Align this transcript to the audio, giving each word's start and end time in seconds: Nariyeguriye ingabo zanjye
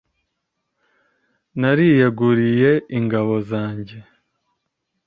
Nariyeguriye 1.59 2.71
ingabo 2.97 3.33
zanjye 3.49 3.97